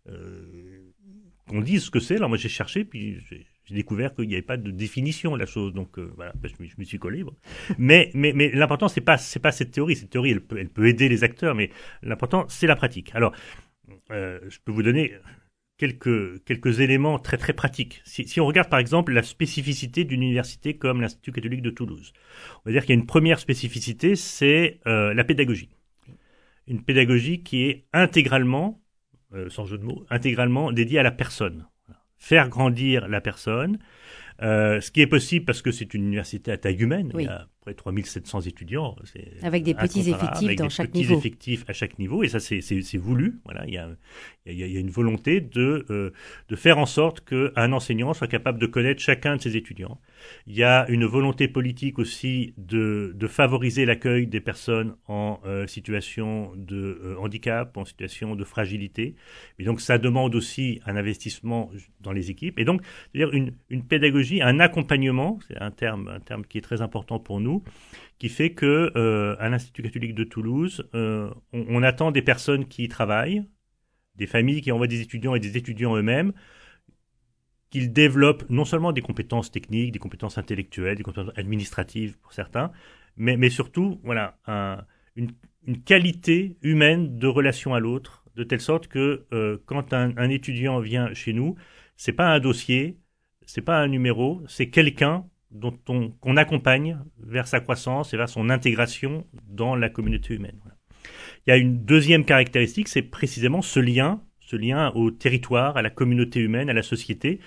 euh, 0.10 0.92
qu'on 1.48 1.62
dise 1.62 1.86
ce 1.86 1.92
que 1.92 2.02
c'est. 2.02 2.18
Alors 2.18 2.30
moi, 2.30 2.38
j'ai 2.38 2.50
cherché, 2.50 2.84
puis 2.84 3.18
j'ai 3.66 3.76
découvert 3.76 4.14
qu'il 4.14 4.28
n'y 4.28 4.36
avait 4.36 4.44
pas 4.44 4.58
de 4.58 4.70
définition 4.70 5.34
de 5.34 5.40
la 5.40 5.48
chose, 5.48 5.74
donc 5.74 5.98
euh, 5.98 6.12
voilà, 6.16 6.34
ben, 6.36 6.50
je, 6.50 6.64
me, 6.78 6.84
suis 6.84 7.00
collé. 7.00 7.24
Mais, 7.78 8.12
mais, 8.14 8.32
mais 8.34 8.52
l'important 8.52 8.88
c'est 8.88 9.02
pas 9.02 9.18
pas 9.42 9.52
cette 9.52 9.72
théorie. 9.72 9.96
Cette 9.96 10.12
théorie, 10.12 10.32
elle 10.32 10.42
peut, 10.42 10.58
elle 10.60 10.70
peut 10.70 10.88
aider 10.88 11.10
les 11.10 11.24
acteurs, 11.24 11.56
mais 11.56 11.72
l'important 12.04 12.46
c'est 12.48 12.68
la 12.68 12.76
pratique. 12.76 13.14
Alors, 13.16 13.34
euh, 14.12 14.40
je 14.50 14.60
peux 14.64 14.72
vous 14.72 14.84
donner 14.84 15.14
quelques 15.78 16.44
quelques 16.46 16.80
éléments 16.80 17.18
très 17.18 17.38
très 17.38 17.54
pratiques. 17.54 18.02
Si, 18.06 18.28
si 18.28 18.40
on 18.40 18.46
regarde 18.46 18.70
par 18.70 18.80
exemple 18.80 19.12
la 19.14 19.24
spécificité 19.24 20.04
d'une 20.04 20.22
université 20.22 20.78
comme 20.78 21.02
l'Institut 21.02 21.32
catholique 21.32 21.64
de 21.64 21.72
Toulouse, 21.72 22.14
on 22.58 22.70
va 22.70 22.72
dire 22.72 22.82
qu'il 22.84 22.92
y 22.92 22.98
a 22.98 23.00
une 23.00 23.08
première 23.08 23.40
spécificité, 23.40 24.16
c'est 24.16 24.80
euh, 24.86 25.14
la 25.14 25.24
pédagogie. 25.24 25.70
Une 26.68 26.84
pédagogie 26.84 27.42
qui 27.44 27.64
est 27.64 27.86
intégralement, 27.94 28.82
sans 29.50 29.66
jeu 29.66 29.78
de 29.78 29.84
mots, 29.84 30.06
intégralement 30.10 30.72
dédiée 30.72 30.98
à 30.98 31.04
la 31.04 31.12
personne 31.12 31.68
faire 32.26 32.50
grandir 32.50 33.08
la 33.08 33.22
personne, 33.22 33.78
euh, 34.42 34.82
ce 34.82 34.90
qui 34.90 35.02
est 35.02 35.08
possible 35.08 35.46
parce 35.46 35.62
que 35.62 35.70
c'est 35.70 35.94
une 35.94 36.06
université 36.06 36.52
à 36.52 36.58
taille 36.58 36.82
humaine. 36.82 37.12
Il 37.14 37.26
y 37.26 37.28
a 37.28 37.48
près 37.66 37.74
de 37.74 37.78
3700 37.78 38.42
étudiants. 38.42 38.96
Avec 39.42 39.64
des 39.64 39.74
petits 39.74 40.12
effectifs 40.12 40.56
dans 40.56 40.70
chaque 40.70 40.94
niveau. 40.94 41.16
petits 41.16 41.28
effectifs 41.28 41.66
à 41.68 41.74
chaque 41.74 41.98
niveau. 41.98 42.24
Et 42.24 42.30
ça, 42.30 42.40
c'est 42.40 42.98
voulu. 42.98 43.40
Voilà, 43.44 43.66
il 43.66 43.74
y 43.74 43.78
a, 43.78 43.90
il 44.46 44.58
y 44.58 44.78
a, 44.78 44.80
une 44.80 44.92
volonté 44.92 45.42
de, 45.42 45.86
euh, 45.90 46.12
de 46.50 46.56
faire 46.56 46.78
en 46.78 46.86
sorte 46.86 47.22
qu'un 47.22 47.74
enseignant 47.74 48.14
soit 48.14 48.28
capable 48.28 48.60
de 48.60 48.68
connaître 48.68 49.02
chacun 49.02 49.38
de 49.38 49.42
ses 49.42 49.58
étudiants. 49.58 50.00
Il 50.46 50.56
y 50.56 50.64
a 50.64 50.86
une 50.90 51.06
volonté 51.06 51.48
politique 51.48 51.98
aussi 51.98 52.54
de, 52.58 53.14
de 53.16 53.28
favoriser 53.28 53.86
l'accueil 53.86 54.28
des 54.28 54.42
personnes 54.42 54.96
en 55.08 55.40
euh, 55.46 55.66
situation 55.66 56.52
de 56.56 57.00
euh, 57.04 57.16
handicap, 57.18 57.76
en 57.78 57.86
situation 57.86 58.36
de 58.36 58.44
fragilité. 58.44 59.16
Et 59.58 59.64
donc, 59.64 59.82
ça 59.82 59.98
demande 59.98 60.36
aussi 60.36 60.82
un 60.86 60.96
investissement 60.96 61.72
dans 62.02 62.12
les 62.12 62.30
équipes. 62.30 62.60
Et 62.60 62.66
donc, 62.66 62.82
c'est-à-dire 63.12 63.34
une, 63.34 63.54
une 63.72 63.84
pédagogie, 63.84 64.42
un 64.44 64.60
accompagnement, 64.60 65.40
c'est 65.48 65.58
un 65.58 65.72
terme, 65.72 66.08
un 66.10 66.20
terme 66.20 66.46
qui 66.46 66.60
est 66.60 66.62
très 66.62 66.82
important 66.82 67.20
pour 67.20 67.40
nous, 67.40 67.55
qui 68.18 68.30
fait 68.30 68.52
que 68.52 68.92
euh, 68.96 69.36
à 69.40 69.50
l'Institut 69.50 69.84
catholique 69.84 70.16
de 70.16 70.24
Toulouse, 70.24 70.88
euh, 70.96 71.30
on, 71.52 71.84
attend 71.84 72.12
des 72.12 72.22
personnes 72.22 72.66
qui 72.66 72.84
y 72.84 72.88
travaillent, 72.88 73.46
des 74.16 74.28
familles 74.28 74.62
qui 74.62 74.72
envoient 74.72 74.88
des 74.88 75.02
étudiants 75.02 75.36
et 75.36 75.40
des 75.40 75.58
étudiants 75.58 75.96
eux-mêmes, 75.96 76.32
qu'ils 77.70 77.92
développent 77.92 78.46
non 78.50 78.64
seulement 78.64 78.94
des 78.94 79.02
compétences 79.02 79.52
techniques, 79.52 79.92
des 79.92 80.00
compétences 80.00 80.38
intellectuelles, 80.38 80.96
des 80.96 81.04
compétences 81.04 81.34
administratives 81.36 82.18
pour 82.20 82.32
certains, 82.32 82.72
mais, 83.18 83.50
surtout, 83.50 84.00
voilà, 84.04 84.38
un, 84.46 84.84
une, 85.16 85.32
une, 85.66 85.82
qualité 85.82 86.58
humaine 86.62 87.18
de 87.18 87.28
relation 87.28 87.74
à 87.74 87.80
l'autre, 87.80 88.26
de 88.36 88.44
telle 88.44 88.60
sorte 88.60 88.88
que 88.88 89.26
euh, 89.34 89.58
quand 89.66 89.94
un, 89.94 90.16
un, 90.18 90.30
étudiant 90.30 90.80
vient 90.80 91.14
chez 91.14 91.32
nous, 91.32 91.56
c'est 91.96 92.12
pas 92.12 92.28
un 92.34 92.40
dossier, 92.42 93.00
c'est 93.46 93.62
pas 93.62 93.80
un 93.80 93.88
numéro, 93.88 94.42
c'est 94.48 94.70
quelqu'un 94.70 95.26
qu'on 95.86 96.38
accompagne 96.38 97.00
vers 97.20 97.48
sa 97.48 97.60
croissance 97.60 98.14
et 98.14 98.18
vers 98.18 98.30
son 98.30 98.50
intégration 98.50 99.26
dans 99.48 99.76
la 99.76 99.90
communauté 99.90 100.36
humaine. 100.36 100.60
Il 101.46 101.52
y 101.52 101.54
a 101.54 101.58
une 101.58 101.84
deuxième 101.84 102.26
caractéristique, 102.26 102.88
c'est 102.88 103.04
précisément 103.04 103.62
ce 103.62 103.80
lien, 103.80 104.22
ce 104.40 104.56
lien 104.56 104.92
au 104.96 105.12
territoire, 105.12 105.78
à 105.78 105.82
la 105.82 105.90
communauté 105.90 106.40
humaine, 106.40 106.70
à 106.70 106.74
la 106.74 106.84
société, 106.84 107.40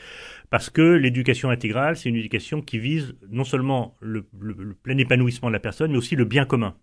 parce 0.51 0.71
que 0.71 0.83
l'éducation 0.83 1.51
intégrale, 1.51 1.97
c'est 1.97 2.09
une 2.09 2.17
éducation 2.17 2.63
qui 2.63 2.79
vise 2.79 3.17
non 3.31 3.45
seulement 3.45 3.97
le, 4.01 4.27
le, 4.41 4.55
le, 4.59 4.75
plein 4.75 4.97
épanouissement 4.99 5.49
de 5.49 5.53
la 5.53 5.61
personne, 5.61 5.93
mais 5.93 5.99
aussi 5.99 6.17
le 6.17 6.25
bien 6.25 6.45
commun. 6.45 6.77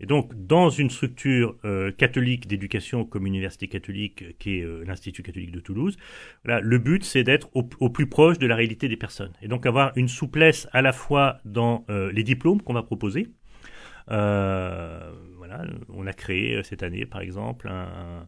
Et 0.00 0.06
donc, 0.06 0.32
dans 0.34 0.70
une 0.70 0.88
structure 0.88 1.56
euh, 1.64 1.92
catholique 1.92 2.48
d'éducation 2.48 3.04
comme 3.04 3.26
université 3.26 3.68
catholique, 3.68 4.22
euh, 4.22 4.32
qui 4.38 4.58
est 4.58 4.62
euh, 4.62 4.82
l'Institut 4.86 5.22
catholique 5.22 5.52
de 5.52 5.60
Toulouse, 5.60 5.98
voilà, 6.44 6.60
le 6.60 6.78
but, 6.78 7.04
c'est 7.04 7.22
d'être 7.22 7.50
au, 7.54 7.62
plus 7.90 8.06
proche 8.08 8.38
de 8.38 8.46
la 8.46 8.56
réalité 8.56 8.88
des 8.88 8.96
personnes. 8.96 9.32
Et 9.42 9.48
donc, 9.48 9.66
avoir 9.66 9.92
une 9.96 10.08
souplesse 10.08 10.68
à 10.72 10.80
la 10.80 10.92
fois 10.92 11.38
dans 11.44 11.84
euh, 11.90 12.10
les 12.12 12.22
diplômes 12.22 12.62
qu'on 12.62 12.74
va 12.74 12.82
proposer. 12.82 13.28
Voilà, 14.08 15.64
on 15.88 16.06
a 16.06 16.12
créé 16.12 16.62
cette 16.64 16.82
année, 16.82 17.06
par 17.06 17.20
exemple, 17.20 17.68
un 17.68 18.26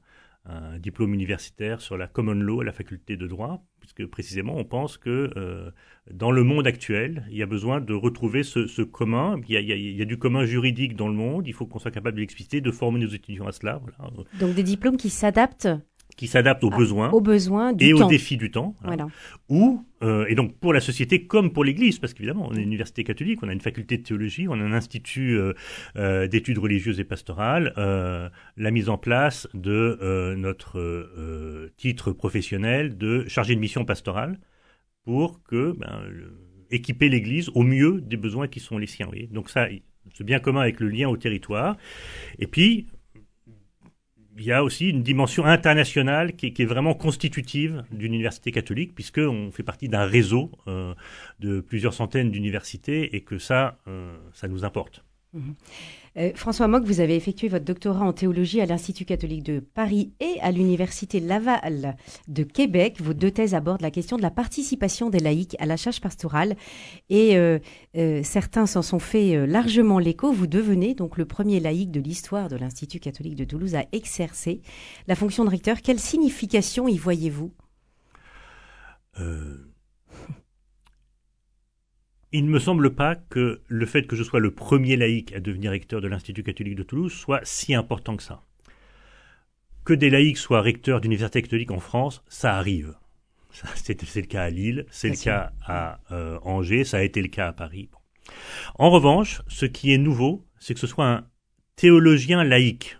diplôme 0.79 1.15
universitaire 1.15 1.81
sur 1.81 1.97
la 1.97 2.09
common 2.09 2.35
law 2.35 2.61
à 2.61 2.65
la 2.65 2.73
faculté 2.73 3.17
de 3.17 3.27
droit, 3.27 3.65
puisque 3.79 4.07
précisément 4.07 4.57
on 4.57 4.65
pense 4.65 4.99
que 4.99 5.31
euh, 5.37 5.71
dans 6.11 6.31
le 6.31 6.43
monde 6.43 6.67
actuel, 6.67 7.27
il 7.31 7.37
y 7.37 7.43
a 7.43 7.47
besoin 7.47 7.81
de 7.81 7.95
retrouver 7.95 8.43
ce, 8.43 8.83
commun. 8.83 9.41
Il 9.49 9.55
y, 9.55 10.03
a, 10.03 10.05
du 10.05 10.19
commun 10.19 10.45
juridique 10.45 10.97
dans 10.97 11.09
le 11.09 11.15
monde, 11.15 11.47
il 11.47 11.53
faut 11.53 11.67
qu'on 11.67 11.79
soit 11.79 11.91
capable 11.91 12.17
de 12.17 12.21
l'expliciter, 12.21 12.61
de 12.61 12.71
former 12.71 13.01
nos 13.01 13.09
étudiants 13.09 13.47
à 13.47 13.53
cela. 13.53 13.81
Voilà. 13.81 14.11
Donc 14.41 14.55
des 14.55 14.63
diplômes 14.63 14.97
qui 14.97 15.11
s'adaptent 15.11 15.69
qui 16.17 16.27
s'adapte 16.27 16.63
aux 16.65 16.71
ah, 16.73 16.77
besoins, 16.77 17.11
aux 17.11 17.21
besoins 17.21 17.73
du 17.73 17.87
et 17.87 17.93
temps. 17.93 18.07
aux 18.07 18.09
défis 18.09 18.37
du 18.37 18.51
temps. 18.51 18.77
Voilà. 18.83 19.07
Ou 19.49 19.85
euh, 20.03 20.27
et 20.29 20.35
donc 20.35 20.57
pour 20.59 20.73
la 20.73 20.81
société 20.81 21.27
comme 21.27 21.53
pour 21.53 21.65
l'Église, 21.65 21.99
parce 21.99 22.15
qu'évidemment 22.15 22.49
on 22.51 22.55
est 22.55 22.59
une 22.59 22.69
université 22.69 23.05
catholique, 23.05 23.43
on 23.43 23.49
a 23.49 23.53
une 23.53 23.61
faculté 23.61 23.97
de 23.99 24.03
théologie, 24.03 24.47
on 24.49 24.55
a 24.55 24.63
un 24.63 24.73
institut 24.73 25.39
euh, 25.39 25.55
euh, 25.97 26.27
d'études 26.29 26.59
religieuses 26.59 27.01
et 27.01 27.05
pastorales, 27.05 27.73
la 27.77 28.71
mise 28.71 28.89
en 28.89 28.99
place 28.99 29.49
de 29.55 30.35
notre 30.37 31.71
titre 31.77 32.13
professionnel 32.13 32.97
de 32.97 33.27
chargé 33.29 33.55
de 33.55 33.61
mission 33.61 33.85
pastorale 33.85 34.39
pour 35.05 35.43
que 35.43 35.73
ben, 35.77 36.03
équiper 36.71 37.09
l'Église 37.09 37.51
au 37.55 37.63
mieux 37.63 38.01
des 38.01 38.17
besoins 38.17 38.49
qui 38.49 38.61
sont 38.61 38.79
les 38.79 38.87
siens. 38.87 39.09
Donc 39.31 39.51
ça, 39.51 39.69
c'est 40.15 40.25
bien 40.25 40.39
commun 40.39 40.61
avec 40.61 40.81
le 40.81 40.89
lien 40.89 41.09
au 41.09 41.17
territoire. 41.17 41.77
Et 42.39 42.47
puis 42.47 42.87
il 44.39 44.45
y 44.45 44.53
a 44.53 44.65
aussi 44.65 44.89
une 44.89 45.03
dimension 45.03 45.45
internationale 45.45 46.35
qui 46.35 46.47
est, 46.47 46.65
vraiment 46.65 46.95
constitutive 46.95 47.85
d'une 47.91 48.15
université 48.15 48.51
catholique, 48.53 48.95
puisqu'on 48.95 49.51
fait 49.51 49.63
partie 49.63 49.89
d'un 49.89 50.05
réseau 50.05 50.51
euh, 50.69 50.95
de 51.41 51.61
plusieurs 51.61 51.95
centaines 51.95 52.31
d'universités 52.31 53.15
et 53.15 53.21
que 53.23 53.39
ça, 53.39 53.79
euh, 53.89 54.17
ça 54.33 54.49
nous 54.49 54.65
importe. 54.65 55.05
Mmh. 55.35 55.53
Euh, 56.19 56.31
François 56.35 56.69
Mock, 56.69 56.85
vous 56.85 57.01
avez 57.01 57.17
effectué 57.17 57.49
votre 57.49 57.65
doctorat 57.65 58.05
en 58.05 58.13
théologie 58.13 58.61
à 58.61 58.67
l'Institut 58.67 59.07
catholique 59.07 59.43
de 59.43 59.61
Paris 59.61 60.13
et 60.21 60.39
à 60.43 60.53
l'Université 60.53 61.21
Laval 61.21 61.97
de 62.29 62.43
Québec. 62.43 63.01
Vos 63.01 63.15
deux 63.15 63.31
thèses 63.31 63.55
abordent 63.55 63.81
la 63.81 63.91
question 63.91 64.19
de 64.19 64.23
la 64.23 64.31
participation 64.31 65.09
des 65.09 65.21
laïcs 65.21 65.57
à 65.59 65.65
la 65.65 65.79
charge 65.79 66.03
pastorale 66.03 66.55
et 67.09 67.39
euh, 67.39 67.59
euh, 67.97 68.21
certains 68.23 68.67
s'en 68.67 68.83
sont 68.83 68.99
fait 68.99 69.47
largement 69.47 69.99
l'écho. 69.99 70.33
Vous 70.33 70.47
devenez 70.47 70.95
donc 70.95 71.17
le 71.17 71.25
premier 71.25 71.61
laïc 71.61 71.91
de 71.91 72.01
l'histoire 72.01 72.49
de 72.49 72.57
l'Institut 72.57 73.01
catholique 73.01 73.37
de 73.37 73.45
Toulouse 73.45 73.75
à 73.75 73.87
exercer 73.93 74.61
la 75.09 75.15
fonction 75.15 75.47
de 75.47 75.51
recteur. 75.51 75.81
Quelle 75.81 76.01
signification 76.01 76.89
y 76.89 76.99
voyez-vous? 76.99 77.53
Il 82.33 82.47
ne 82.47 82.51
me 82.51 82.59
semble 82.59 82.95
pas 82.95 83.15
que 83.15 83.61
le 83.69 83.87
fait 83.87 84.07
que 84.07 84.17
je 84.17 84.23
sois 84.23 84.41
le 84.41 84.51
premier 84.51 84.97
laïc 84.97 85.33
à 85.35 85.41
devenir 85.41 85.71
recteur 85.71 86.01
de 86.01 86.09
l'Institut 86.09 86.43
catholique 86.43 86.77
de 86.77 86.83
Toulouse 86.83 87.13
soit 87.13 87.41
si 87.45 87.75
important 87.75 88.17
que 88.17 88.23
ça. 88.23 88.43
Que 89.85 89.93
des 89.93 90.11
laïcs 90.11 90.39
soient 90.39 90.63
recteurs 90.63 91.01
d'université 91.01 91.43
catholique 91.43 91.71
en 91.71 91.81
France, 91.81 92.23
ça 92.29 92.57
arrive. 92.57 92.95
C'est 93.75 94.17
le 94.17 94.23
cas 94.23 94.45
à 94.45 94.51
Lille, 94.51 94.87
c'est 94.91 95.11
le 95.11 95.17
cas 95.17 95.53
à 95.67 96.01
euh, 96.11 96.39
Angers, 96.43 96.85
ça 96.85 96.99
a 96.99 97.03
été 97.03 97.21
le 97.21 97.29
cas 97.29 97.49
à 97.49 97.53
Paris. 97.53 97.91
Bon. 97.93 97.99
En 98.77 98.91
revanche, 98.91 99.43
ce 99.49 99.67
qui 99.67 99.93
est 99.93 99.99
nouveau, 99.99 100.47
c'est 100.59 100.73
que 100.73 100.81
ce 100.81 100.87
soit 100.87 101.07
un 101.07 101.27
théologien 101.77 102.45
laïque, 102.45 102.97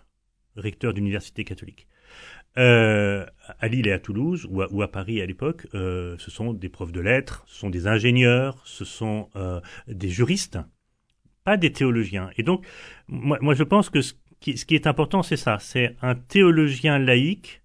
recteur 0.55 0.93
d'université 0.93 1.43
catholique. 1.43 1.87
Euh, 2.57 3.25
à 3.59 3.67
Lille 3.67 3.87
et 3.87 3.91
à 3.91 3.99
Toulouse, 3.99 4.47
ou 4.49 4.81
à, 4.81 4.91
Paris 4.91 5.21
à 5.21 5.25
l'époque, 5.25 5.67
euh, 5.73 6.15
ce 6.17 6.31
sont 6.31 6.53
des 6.53 6.69
profs 6.69 6.91
de 6.91 7.01
lettres, 7.01 7.43
ce 7.47 7.59
sont 7.59 7.69
des 7.69 7.87
ingénieurs, 7.87 8.61
ce 8.65 8.85
sont 8.85 9.29
euh, 9.35 9.59
des 9.87 10.09
juristes, 10.09 10.59
pas 11.43 11.57
des 11.57 11.71
théologiens. 11.71 12.29
Et 12.37 12.43
donc, 12.43 12.65
moi, 13.07 13.37
moi 13.41 13.53
je 13.53 13.63
pense 13.63 13.89
que 13.89 14.01
ce 14.01 14.13
qui, 14.39 14.57
ce 14.57 14.65
qui 14.65 14.75
est 14.75 14.87
important, 14.87 15.23
c'est 15.23 15.37
ça, 15.37 15.57
c'est 15.59 15.95
un 16.01 16.15
théologien 16.15 16.99
laïque, 16.99 17.61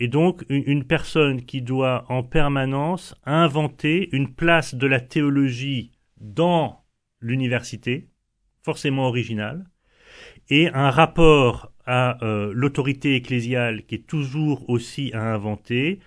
et 0.00 0.08
donc 0.08 0.44
une, 0.48 0.64
une, 0.66 0.84
personne 0.84 1.44
qui 1.44 1.62
doit 1.62 2.04
en 2.08 2.22
permanence 2.22 3.14
inventer 3.24 4.08
une 4.12 4.32
place 4.32 4.74
de 4.74 4.86
la 4.86 5.00
théologie 5.00 5.92
dans 6.20 6.84
l'université, 7.20 8.08
forcément 8.62 9.06
originale, 9.08 9.64
et 10.50 10.68
un 10.68 10.90
rapport 10.90 11.72
à 11.88 12.22
euh, 12.22 12.52
l'autorité 12.54 13.16
ecclésiale 13.16 13.82
qui 13.86 13.94
est 13.96 14.06
toujours 14.06 14.68
aussi 14.68 15.10
à 15.14 15.32
inventer. 15.32 16.00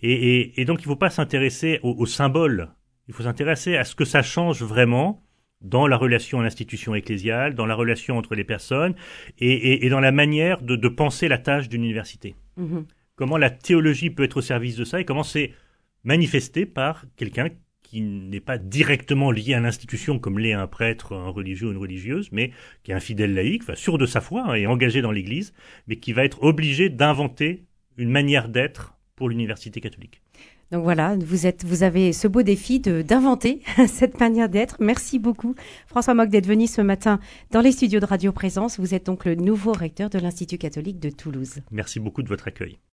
Et, 0.00 0.12
et, 0.12 0.60
et 0.60 0.64
donc, 0.64 0.78
il 0.78 0.84
ne 0.84 0.92
faut 0.92 0.96
pas 0.96 1.10
s'intéresser 1.10 1.80
au, 1.82 1.94
au, 1.98 2.06
symbole. 2.06 2.70
Il 3.08 3.14
faut 3.14 3.24
s'intéresser 3.24 3.76
à 3.76 3.84
ce 3.84 3.94
que 3.94 4.06
ça 4.06 4.22
change 4.22 4.62
vraiment 4.62 5.22
dans 5.60 5.86
la 5.86 5.98
relation 5.98 6.40
à 6.40 6.42
l'institution 6.44 6.94
ecclésiale, 6.94 7.54
dans 7.54 7.66
la 7.66 7.74
relation 7.74 8.16
entre 8.16 8.34
les 8.34 8.44
personnes 8.44 8.94
et, 9.38 9.84
et 9.84 9.88
dans 9.90 10.00
la 10.00 10.12
manière 10.12 10.62
de, 10.62 10.76
de, 10.76 10.88
penser 10.88 11.28
la 11.28 11.36
tâche 11.38 11.68
d'une 11.68 11.84
université. 11.84 12.34
Mmh. 12.56 12.80
Comment 13.14 13.36
la 13.36 13.50
théologie 13.50 14.10
peut 14.10 14.22
être 14.22 14.38
au 14.38 14.42
service 14.42 14.76
de 14.76 14.84
ça 14.84 15.00
et 15.00 15.04
comment 15.04 15.24
c'est 15.24 15.52
manifesté 16.04 16.64
par 16.64 17.04
quelqu'un 17.16 17.48
qui 17.88 18.02
n'est 18.02 18.40
pas 18.40 18.58
directement 18.58 19.30
lié 19.30 19.54
à 19.54 19.60
l'institution 19.60 20.18
comme 20.18 20.38
l'est 20.38 20.52
un 20.52 20.66
prêtre, 20.66 21.14
un 21.14 21.30
religieux 21.30 21.68
ou 21.68 21.70
une 21.70 21.78
religieuse, 21.78 22.28
mais 22.32 22.52
qui 22.82 22.90
est 22.90 22.94
un 22.94 23.00
fidèle 23.00 23.32
laïque, 23.32 23.62
enfin, 23.62 23.76
sûr 23.76 23.96
de 23.96 24.04
sa 24.04 24.20
foi 24.20 24.44
hein, 24.46 24.54
et 24.54 24.66
engagé 24.66 25.00
dans 25.00 25.10
l'Église, 25.10 25.54
mais 25.86 25.96
qui 25.96 26.12
va 26.12 26.24
être 26.24 26.42
obligé 26.42 26.90
d'inventer 26.90 27.64
une 27.96 28.10
manière 28.10 28.50
d'être 28.50 28.98
pour 29.16 29.30
l'université 29.30 29.80
catholique. 29.80 30.20
Donc 30.70 30.84
voilà, 30.84 31.16
vous 31.16 31.46
êtes, 31.46 31.64
vous 31.64 31.82
avez 31.82 32.12
ce 32.12 32.28
beau 32.28 32.42
défi 32.42 32.78
de 32.78 33.00
d'inventer 33.00 33.62
cette 33.88 34.20
manière 34.20 34.50
d'être. 34.50 34.76
Merci 34.80 35.18
beaucoup, 35.18 35.54
François 35.86 36.12
Mock, 36.12 36.28
d'être 36.28 36.46
venu 36.46 36.66
ce 36.66 36.82
matin 36.82 37.20
dans 37.52 37.62
les 37.62 37.72
studios 37.72 38.00
de 38.00 38.04
Radio 38.04 38.32
Présence. 38.32 38.78
Vous 38.78 38.94
êtes 38.94 39.06
donc 39.06 39.24
le 39.24 39.34
nouveau 39.34 39.72
recteur 39.72 40.10
de 40.10 40.18
l'Institut 40.18 40.58
catholique 40.58 41.00
de 41.00 41.08
Toulouse. 41.08 41.60
Merci 41.70 42.00
beaucoup 42.00 42.22
de 42.22 42.28
votre 42.28 42.48
accueil. 42.48 42.78